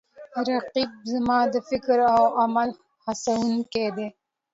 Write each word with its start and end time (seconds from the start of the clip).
رقیب 0.51 0.91
زما 1.11 1.39
د 1.53 1.55
فکر 1.69 1.97
او 2.17 2.23
عمل 2.41 2.69
هڅوونکی 3.05 3.87
دی 3.95 4.07